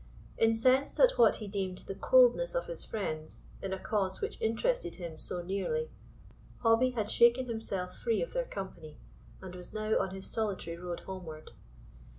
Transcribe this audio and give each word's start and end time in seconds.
Incensed 0.39 0.99
at 0.99 1.11
what 1.19 1.35
he 1.35 1.47
deemed 1.47 1.77
the 1.85 1.93
coldness 1.93 2.55
of 2.55 2.65
his 2.65 2.83
friends, 2.83 3.43
in 3.61 3.71
a 3.71 3.77
cause 3.77 4.19
which 4.19 4.41
interested 4.41 4.95
him 4.95 5.15
so 5.15 5.43
nearly, 5.43 5.91
Hobbie 6.63 6.89
had 6.95 7.07
shaken 7.07 7.45
himself 7.45 7.95
free 7.95 8.23
of 8.23 8.33
their 8.33 8.45
company, 8.45 8.97
and 9.43 9.53
was 9.53 9.73
now 9.73 9.99
on 9.99 10.15
his 10.15 10.25
solitary 10.25 10.75
road 10.77 11.01
homeward. 11.01 11.51